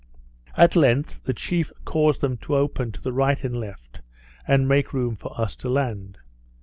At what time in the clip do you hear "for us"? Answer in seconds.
5.15-5.55